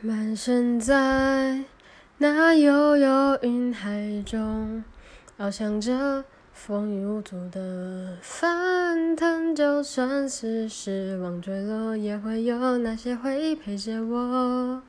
[0.00, 1.64] 满身在
[2.18, 4.84] 那悠悠云海中
[5.36, 9.52] 翱翔着，风雨无阻的翻腾。
[9.52, 14.82] 就算是失望坠落，也会有那些回忆陪着我。